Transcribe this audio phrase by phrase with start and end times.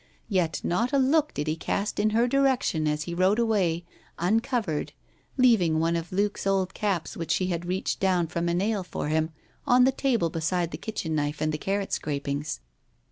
[0.29, 3.85] Yet not a look did he cast in her direction as he rode away,
[4.17, 4.93] uncovered,
[5.37, 9.09] leaving one of Luke's old caps, which she had reached down from a nail for
[9.09, 9.29] him,
[9.67, 12.61] on the table beside the kitchen knife and the carrot scrapings.